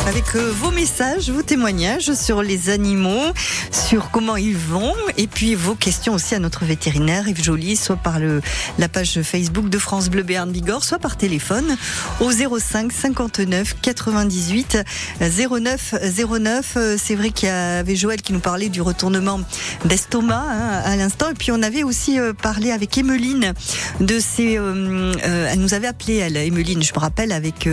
[0.09, 3.27] Avec euh, vos messages, vos témoignages sur les animaux,
[3.71, 7.97] sur comment ils vont, et puis vos questions aussi à notre vétérinaire Yves Joly, soit
[7.97, 8.40] par le,
[8.79, 11.77] la page Facebook de France Bleu Béarn Bigorre, soit par téléphone
[12.21, 14.79] au 05 59 98
[15.21, 15.94] 09
[16.31, 16.75] 09.
[16.77, 19.40] Euh, C'est vrai qu'il y avait Joël qui nous parlait du retournement
[19.85, 23.53] d'estomac hein, à l'instant, et puis on avait aussi euh, parlé avec Emeline
[24.01, 24.57] de ses.
[24.57, 27.68] euh, euh, elle nous avait appelé, elle, Emeline, je me rappelle, avec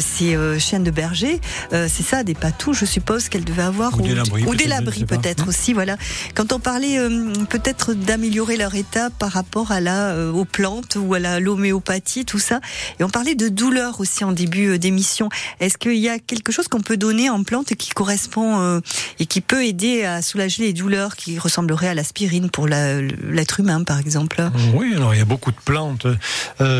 [0.00, 1.38] ses chiens de berger.
[1.72, 3.98] Euh, c'est ça, des patous, je suppose qu'elle devait avoir.
[3.98, 4.64] Ou des labris, ou des
[5.04, 5.96] peut-être, labris aussi, voilà.
[6.34, 10.96] Quand on parlait euh, peut-être d'améliorer leur état par rapport à la, euh, aux plantes
[11.00, 12.60] ou à la l'homéopathie, tout ça.
[13.00, 15.28] Et on parlait de douleur aussi en début d'émission.
[15.60, 18.80] Est-ce qu'il y a quelque chose qu'on peut donner en plante qui correspond
[19.18, 23.60] et qui peut aider à soulager les douleurs qui ressembleraient à l'aspirine pour la- l'être
[23.60, 24.42] humain, par exemple?
[24.74, 26.06] Oui, alors il y a beaucoup de plantes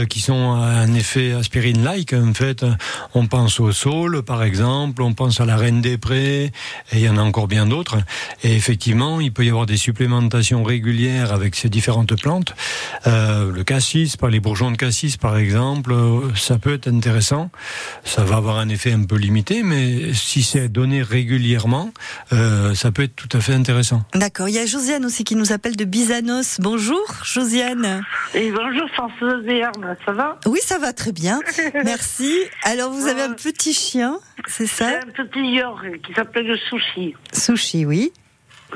[0.08, 2.12] qui sont à un effet aspirine-like.
[2.14, 2.64] En fait,
[3.14, 6.52] on pense au saule, par exemple, on pense à la reine des prés, et
[6.92, 7.98] il y en a encore bien d'autres.
[8.42, 12.54] Et effectivement, il peut y avoir des supplémentations régulières avec ces différentes plantes.
[13.06, 15.94] Euh, le cassis, par les bourgeons de cassis, par exemple,
[16.34, 17.50] ça peut être intéressant.
[18.04, 21.90] Ça va avoir un effet un peu limité, mais si c'est donné régulièrement,
[22.32, 24.02] euh, ça peut être tout à fait intéressant.
[24.14, 24.48] D'accord.
[24.48, 26.58] Il y a Josiane aussi qui nous appelle de Bizanos.
[26.60, 28.04] Bonjour, Josiane.
[28.34, 29.42] Et bonjour Françoise
[30.04, 30.38] ça va?
[30.46, 31.40] Oui, ça va très bien.
[31.84, 32.32] Merci.
[32.62, 36.56] Alors, vous avez un petit chien, c'est ça J'ai un petit York qui s'appelle le
[36.56, 38.12] Sushi, Sushi, oui.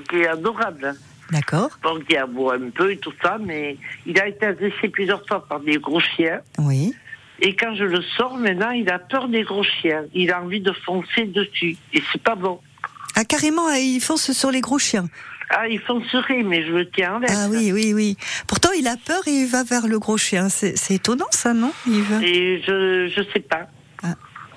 [0.09, 0.95] qui est adorable.
[1.31, 1.71] D'accord.
[1.83, 5.47] Bon, qui aboie un peu et tout ça, mais il a été agressé plusieurs fois
[5.47, 6.41] par des gros chiens.
[6.59, 6.95] Oui.
[7.41, 10.05] Et quand je le sors, maintenant, il a peur des gros chiens.
[10.13, 11.77] Il a envie de foncer dessus.
[11.95, 12.61] Et c'est pas bon.
[13.15, 15.07] Ah, carrément, ah, il fonce sur les gros chiens.
[15.51, 17.33] Ah, il foncerait, mais je le tiens en laisse.
[17.35, 18.17] Ah oui, oui, oui.
[18.47, 20.49] Pourtant, il a peur et il va vers le gros chien.
[20.49, 22.23] C'est c'est étonnant, ça, non Yves?
[22.23, 23.67] Et je, je sais pas.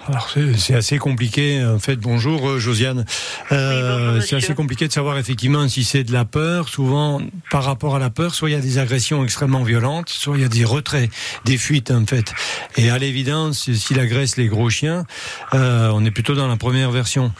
[0.08, 1.64] Alors c'est assez compliqué.
[1.64, 3.06] En fait, bonjour euh, Josiane.
[3.54, 6.68] Euh, c'est assez compliqué de savoir effectivement si c'est de la peur.
[6.68, 10.36] Souvent, par rapport à la peur, soit il y a des agressions extrêmement violentes, soit
[10.36, 11.10] il y a des retraits,
[11.46, 12.34] des fuites en fait.
[12.76, 15.06] Et à l'évidence, s'il agresse les gros chiens,
[15.54, 17.32] euh, on est plutôt dans la première version.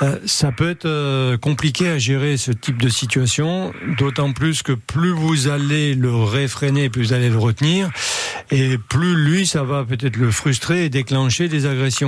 [0.00, 5.12] Euh, ça peut être compliqué à gérer ce type de situation, d'autant plus que plus
[5.12, 7.90] vous allez le réfréner, plus vous allez le retenir,
[8.50, 12.05] et plus lui, ça va peut-être le frustrer et déclencher des agressions.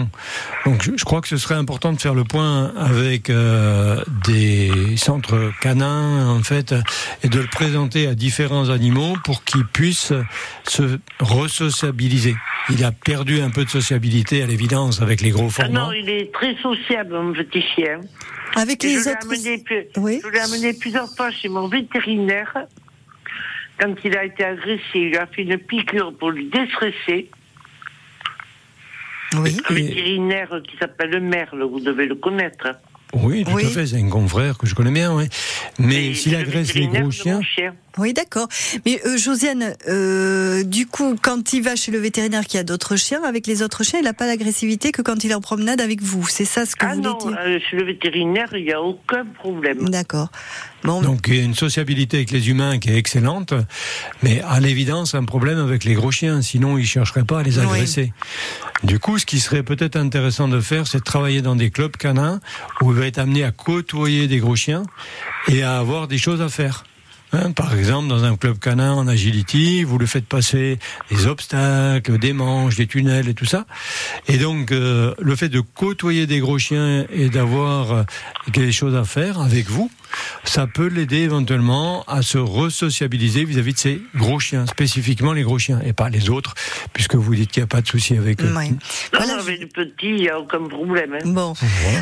[0.65, 4.97] Donc je, je crois que ce serait important de faire le point avec euh, des
[4.97, 6.75] centres canins, en fait,
[7.23, 10.13] et de le présenter à différents animaux pour qu'ils puissent
[10.67, 12.35] se resociabiliser.
[12.71, 15.87] Il a perdu un peu de sociabilité, à l'évidence, avec les gros Ah formats.
[15.87, 18.01] non, il est très sociable, mon petit chien.
[18.57, 19.27] Avec Et les je l'ai autres.
[19.27, 19.65] amené
[20.23, 22.53] Je l'ai amené plusieurs fois chez mon vétérinaire.
[23.79, 27.31] Quand il a été agressé, il a fait une piqûre pour lui déstresser.
[29.37, 29.57] Oui.
[29.69, 32.69] Un vétérinaire qui s'appelle Merle, vous devez le connaître.
[33.15, 35.29] Oui, tout à fait, c'est un confrère que je connais bien, oui.
[35.79, 37.41] Mais s'il agresse les gros chiens,
[37.99, 38.49] Oui, d'accord.
[38.87, 42.97] Mais euh, Josiane, euh, du coup, quand il va chez le vétérinaire qui a d'autres
[42.97, 45.81] chiens, avec les autres chiens, il n'a pas l'agressivité que quand il est en promenade
[45.81, 46.27] avec vous.
[46.29, 47.39] C'est ça ce que Ah vous voulez non, dire?
[47.41, 49.89] euh, chez le vétérinaire, il n'y a aucun problème.
[49.89, 50.29] D'accord.
[50.85, 53.53] Bon, Donc il y a une sociabilité avec les humains qui est excellente,
[54.23, 57.59] mais à l'évidence un problème avec les gros chiens, sinon ils chercheraient pas à les
[57.59, 58.13] agresser.
[58.85, 61.97] Du coup, ce qui serait peut-être intéressant de faire, c'est de travailler dans des clubs
[61.97, 62.39] canins
[62.81, 64.85] où il va être amené à côtoyer des gros chiens
[65.49, 66.85] et à avoir des choses à faire.
[67.33, 70.79] Hein, par exemple, dans un club canin en agility, vous le faites passer
[71.11, 73.67] des obstacles, des manches, des tunnels et tout ça.
[74.29, 78.03] Et donc, euh, le fait de côtoyer des gros chiens et d'avoir euh,
[78.53, 79.91] des choses à faire avec vous,
[80.45, 85.59] ça peut l'aider éventuellement à se resociabiliser vis-à-vis de ces gros chiens, spécifiquement les gros
[85.59, 86.55] chiens, et pas les autres,
[86.93, 88.49] puisque vous dites qu'il n'y a pas de souci avec eux.
[88.49, 88.59] Non,
[89.39, 91.15] avec le petit, il n'y a aucun problème.
[91.15, 91.19] hein.
[91.25, 91.53] Bon.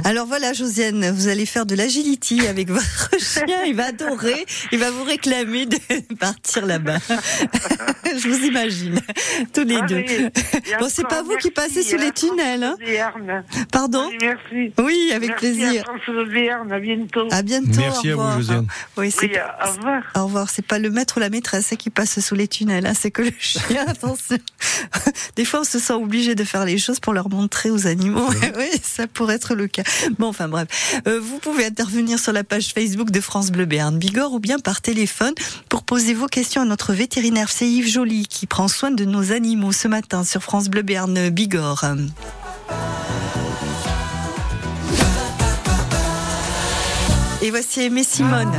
[0.05, 3.65] Alors voilà, Josiane, vous allez faire de l'agility avec votre chien.
[3.67, 4.45] Il va adorer.
[4.73, 5.77] Il va vous réclamer de
[6.19, 6.99] partir là-bas.
[8.19, 9.01] Je vous imagine.
[9.53, 9.97] Tous les deux.
[9.97, 12.77] Allez, et Bon, c'est pas vous qui passez sous les tunnels, hein.
[13.73, 14.73] Pardon Oui, merci.
[14.79, 15.85] Oui, avec Merci plaisir.
[15.89, 17.29] À à bientôt.
[17.31, 17.79] À bientôt.
[17.79, 18.37] Merci au à vous, revoir.
[18.39, 18.67] Josiane.
[18.97, 20.03] Oui, c'est Oui, au revoir.
[20.15, 20.51] Au revoir.
[20.51, 23.23] C'est pas le maître ou la maîtresse qui passe sous les tunnels, hein, c'est que
[23.23, 23.85] le chien.
[23.87, 24.39] Attention.
[25.37, 28.29] Des fois, on se sent obligé de faire les choses pour leur montrer aux animaux.
[28.57, 29.83] oui, ça pourrait être le cas.
[30.19, 30.69] Bon, enfin bref.
[31.07, 34.59] Euh, vous pouvez intervenir sur la page Facebook de France Bleu Béarn Bigorre ou bien
[34.59, 35.35] par téléphone
[35.69, 37.51] pour poser vos questions à notre vétérinaire.
[37.51, 41.31] C'est Yves Joly qui prend soin de nos animaux ce matin sur France Bleu Béarn
[41.31, 41.85] Bigorre.
[47.47, 48.51] Et voici Aimé Simone.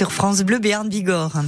[0.00, 1.42] Sur France Bleu Béarn Bigorre.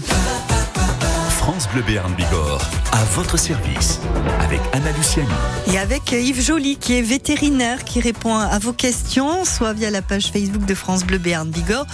[1.31, 2.61] France Bleu Béarn Bigorre,
[2.93, 3.99] à votre service,
[4.41, 5.31] avec Anna Luciani.
[5.69, 10.03] Et avec Yves Joly, qui est vétérinaire, qui répond à vos questions, soit via la
[10.03, 11.87] page Facebook de France Bleu Béarn Bigorre,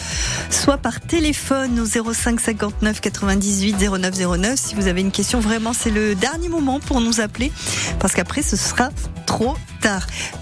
[0.50, 4.58] soit par téléphone au 05 59 98 09 09.
[4.58, 7.52] Si vous avez une question, vraiment, c'est le dernier moment pour nous appeler,
[8.00, 8.88] parce qu'après, ce sera
[9.26, 9.54] trop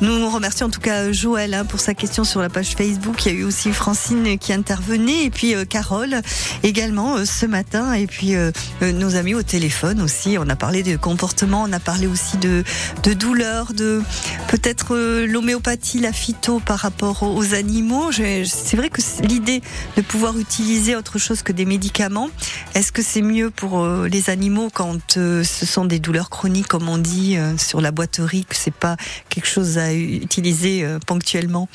[0.01, 3.25] Nous remercions en tout cas Joël hein, pour sa question sur la page Facebook.
[3.25, 6.21] Il y a eu aussi Francine qui intervenait, et puis euh, Carole
[6.63, 8.51] également euh, ce matin, et puis euh,
[8.83, 10.37] euh, nos amis au téléphone aussi.
[10.39, 12.65] On a parlé de comportement, on a parlé aussi de,
[13.03, 14.03] de douleur, de
[14.49, 18.11] peut-être euh, l'homéopathie, la phyto par rapport aux, aux animaux.
[18.13, 19.63] C'est vrai que l'idée
[19.97, 22.31] de pouvoir utiliser autre chose que des médicaments,
[22.75, 26.69] est-ce que c'est mieux pour euh, les animaux quand euh, ce sont des douleurs chroniques,
[26.69, 28.97] comme on dit euh, sur la boiterie, que c'est pas
[29.29, 31.69] quelque chose à utiliser euh, ponctuellement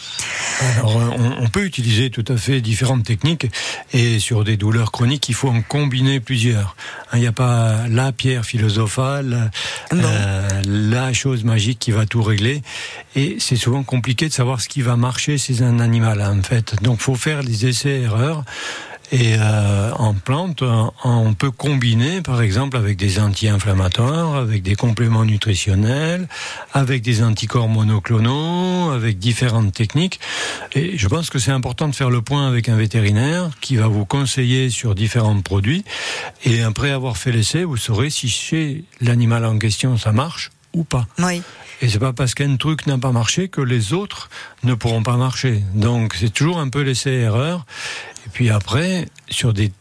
[0.75, 3.47] Alors, euh, on, on peut utiliser tout à fait différentes techniques
[3.93, 6.75] et sur des douleurs chroniques, il faut en combiner plusieurs.
[7.11, 9.51] Hein, Il n'y a pas la pierre philosophale,
[9.93, 12.61] euh, la chose magique qui va tout régler.
[13.15, 16.43] Et c'est souvent compliqué de savoir ce qui va marcher chez un animal, hein, en
[16.43, 16.81] fait.
[16.81, 18.43] Donc, faut faire des essais-erreurs.
[19.11, 20.63] Et euh, en plante,
[21.03, 26.29] on peut combiner, par exemple, avec des anti-inflammatoires, avec des compléments nutritionnels,
[26.73, 30.21] avec des anticorps monoclonaux, avec différentes techniques.
[30.73, 33.87] Et je pense que c'est important de faire le point avec un vétérinaire qui va
[33.87, 35.83] vous conseiller sur différents produits.
[36.45, 40.83] Et après avoir fait l'essai, vous saurez si chez l'animal en question ça marche ou
[40.83, 41.07] pas.
[41.19, 41.41] Oui.
[41.81, 44.29] Et c'est pas parce qu'un truc n'a pas marché que les autres
[44.63, 45.63] ne pourront pas marcher.
[45.73, 47.65] Donc c'est toujours un peu l'essai-erreur.
[48.25, 49.71] Et puis après, sur des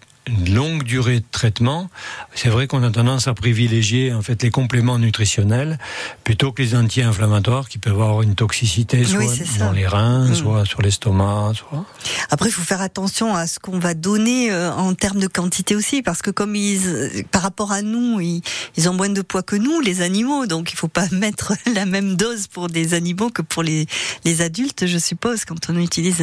[0.46, 1.88] longues durées de traitement,
[2.34, 5.78] c'est vrai qu'on a tendance à privilégier en fait les compléments nutritionnels
[6.24, 10.34] plutôt que les anti-inflammatoires qui peuvent avoir une toxicité soit Oui, dans les reins, Mm.
[10.34, 11.84] soit sur l'estomac, soit.
[12.30, 15.74] Après, il faut faire attention à ce qu'on va donner euh, en termes de quantité
[15.74, 18.42] aussi, parce que comme ils, euh, par rapport à nous, ils,
[18.76, 21.86] ils ont moins de poids que nous, les animaux, donc il faut pas mettre la
[21.86, 23.86] même dose pour des animaux que pour les,
[24.24, 26.22] les adultes, je suppose, quand on utilise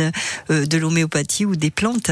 [0.52, 2.12] euh, de l'homéopathie ou des plantes.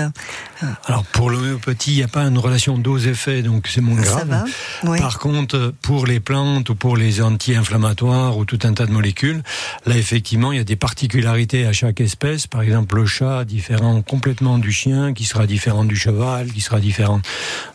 [0.86, 4.28] Alors pour l'homéopathie, il n'y a pas une relation dose-effet, donc c'est moins Ça grave.
[4.28, 4.46] va,
[4.84, 5.00] oui.
[5.00, 9.44] Par contre, pour les plantes ou pour les anti-inflammatoires ou tout un tas de molécules,
[9.86, 12.48] là effectivement, il y a des particularités à chaque espèce.
[12.48, 16.80] Par exemple, le chat différent complètement du chien, qui sera différent du cheval, qui sera
[16.80, 17.22] différent.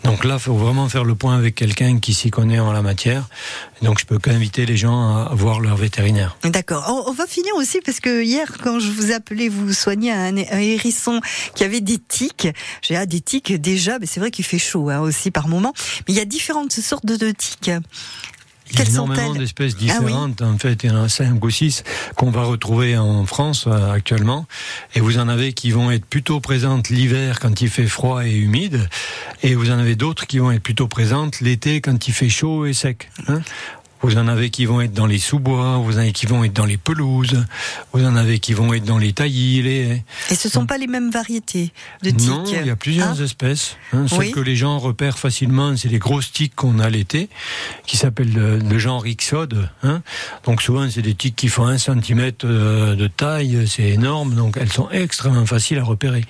[0.05, 2.83] Donc là, il faut vraiment faire le point avec quelqu'un qui s'y connaît en la
[2.83, 3.29] matière.
[3.83, 6.37] Donc je peux qu'inviter les gens à voir leur vétérinaire.
[6.45, 7.05] D'accord.
[7.07, 10.59] On, va finir aussi parce que hier, quand je vous appelais, vous soigniez un, un
[10.59, 11.21] hérisson
[11.55, 12.49] qui avait des tiques.
[12.83, 15.73] J'ai ah, des tiques déjà, mais c'est vrai qu'il fait chaud hein, aussi par moment.
[16.07, 17.71] Mais il y a différentes sortes de, tiques.
[18.73, 19.87] Il y a énormément d'espèces Ah oui.
[19.87, 20.43] différentes.
[20.43, 21.83] En fait, il y en a cinq ou six
[22.15, 24.47] qu'on va retrouver en France euh, actuellement.
[24.95, 28.33] Et vous en avez qui vont être plutôt présentes l'hiver quand il fait froid et
[28.33, 28.89] humide.
[29.43, 32.65] Et vous en avez d'autres qui vont être plutôt présentes l'été quand il fait chaud
[32.65, 33.11] et sec.
[33.27, 33.41] hein.
[34.03, 36.55] Vous en avez qui vont être dans les sous-bois, vous en avez qui vont être
[36.55, 37.45] dans les pelouses,
[37.93, 40.05] vous en avez qui vont être dans les taillis, les haies.
[40.31, 41.71] Et ce sont pas les mêmes variétés
[42.03, 42.29] de tiques.
[42.31, 43.23] Non, il y a plusieurs Ah.
[43.23, 43.77] espèces.
[43.93, 44.07] Hein.
[44.09, 47.29] Celles que les gens repèrent facilement, c'est les grosses tiques qu'on a l'été,
[47.87, 49.69] qui s'appellent le, le genre Ixode.
[49.83, 50.01] Hein.
[50.45, 54.57] Donc souvent, c'est des tiques qui font un centimètre euh, de taille, c'est énorme, donc
[54.59, 56.25] elles sont extrêmement faciles à repérer.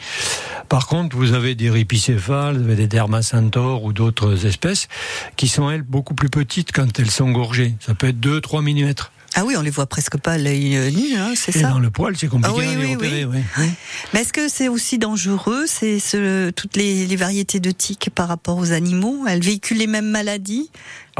[0.68, 4.88] Par contre, vous avez des ripicéphales, vous avez des dermacentaures ou d'autres espèces
[5.36, 7.59] qui sont, elles, beaucoup plus petites quand elles sont gorgées.
[7.84, 8.94] Ça peut être 2-3 mm.
[9.36, 11.68] Ah oui, on les voit presque pas à l'œil euh, nu, hein, c'est Et ça
[11.70, 13.24] dans le poil, c'est compliqué Ah oui, à les oui, repérer.
[13.26, 13.38] oui.
[14.12, 18.26] Mais est-ce que c'est aussi dangereux, c'est ce- toutes les, les variétés de tiques par
[18.26, 19.24] rapport aux animaux?
[19.28, 20.68] Elles véhiculent les mêmes maladies?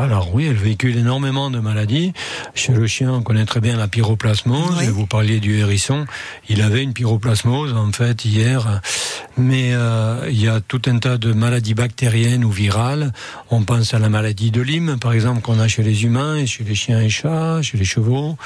[0.01, 2.15] Alors oui, elle véhicule énormément de maladies.
[2.55, 4.83] Chez le chien, on connaît très bien la pyroplasmose.
[4.89, 6.07] Vous parliez du hérisson.
[6.49, 8.81] Il avait une pyroplasmose, en fait, hier.
[9.37, 13.13] Mais euh, il y a tout un tas de maladies bactériennes ou virales.
[13.51, 16.47] On pense à la maladie de Lyme, par exemple, qu'on a chez les humains et
[16.47, 18.39] chez les chiens et chats, chez les chevaux.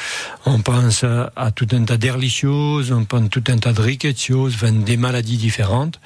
[0.47, 3.81] On pense à, à tout un tas d'herlicioses, on pense à tout un tas de
[3.81, 6.01] rickettsioses, enfin, des maladies différentes.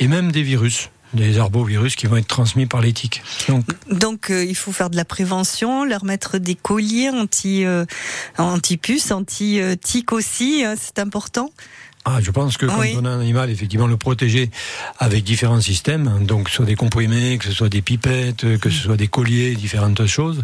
[0.00, 3.22] Et même des virus, des arbovirus qui vont être transmis par les tiques.
[3.90, 7.84] Donc, euh, il faut faire de la prévention, leur mettre des colliers anti euh,
[8.38, 11.50] anti-puces, anti-tiques aussi, hein, c'est important.
[12.12, 12.94] Ah, je pense que quand Oui.
[13.00, 14.50] on a un animal, effectivement, le protéger
[14.98, 18.58] avec différents systèmes, hein, donc que ce soit des comprimés, que ce soit des pipettes,
[18.58, 20.42] que ce soit des colliers, différentes choses,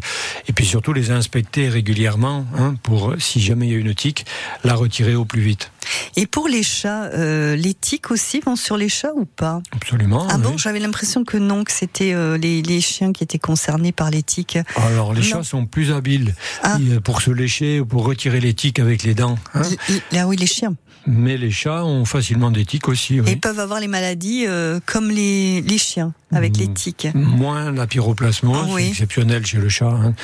[0.49, 4.27] et puis surtout les inspecter régulièrement hein, pour, si jamais il y a une tique,
[4.65, 5.71] la retirer au plus vite.
[6.17, 9.61] Et pour les chats, euh, les tiques aussi vont sur les chats ou pas?
[9.73, 10.27] Absolument.
[10.29, 13.93] Ah bon, j'avais l'impression que non, que c'était euh, les, les chiens qui étaient concernés
[13.93, 14.59] par les tiques.
[14.77, 15.27] Alors les Non.
[15.27, 16.79] chats sont plus habiles Ah.
[16.81, 19.39] euh, pour se lécher ou pour retirer les tiques avec les dents.
[19.55, 19.63] hein.
[20.11, 20.75] Là oui, les chiens.
[21.07, 23.21] Mais les chats ont facilement des tiques aussi.
[23.21, 23.31] oui.
[23.31, 27.07] Et peuvent avoir les maladies euh, comme les, les chiens, avec les tiques.
[27.15, 28.83] Moins la pyroplasmose, Ah oui.
[28.85, 29.87] c'est exceptionnel chez le chat.
[29.89, 30.15] hein.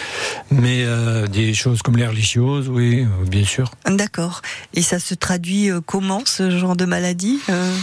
[0.51, 3.71] Mais euh, des choses comme l'herliciose, oui, euh, bien sûr.
[3.87, 4.43] D'accord.
[4.75, 7.77] Et ça se traduit euh, comment, ce genre de maladie euh?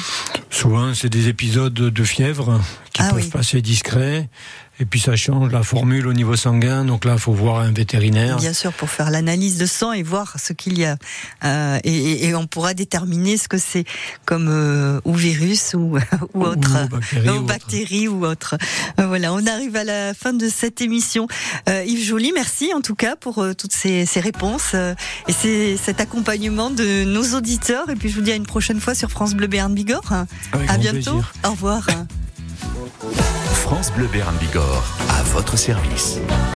[0.49, 2.59] Souvent, c'est des épisodes de fièvre
[2.93, 3.29] qui Ah peuvent oui.
[3.29, 4.27] passer discrets.
[4.81, 6.85] Et puis ça change la formule au niveau sanguin.
[6.85, 8.37] Donc là, il faut voir un vétérinaire.
[8.37, 10.95] Bien sûr, pour faire l'analyse de sang et voir ce qu'il y a.
[11.43, 13.83] Euh, et, on pourra déterminer ce que c'est
[14.25, 15.97] comme euh, ou virus ou,
[16.33, 16.77] ou autre.
[16.85, 17.45] ou bactérie Ou ou autre.
[17.45, 18.55] bactérie ou autre.
[18.99, 21.27] Euh, Voilà, on arrive à la fin de cette émission.
[21.67, 24.75] Euh, Yves Joly, merci en tout cas pour toutes ces, ces réponses
[25.27, 27.89] et ces- cet accompagnement de nos auditeurs.
[27.89, 30.25] Et puis je vous dis à une prochaine fois sur France Bleu Béarn Bigorre.
[30.53, 31.11] Avec à bientôt.
[31.11, 31.33] plaisir.
[31.45, 31.85] Au revoir.
[33.53, 36.19] France Bleu Béarn Bigorre, à votre service.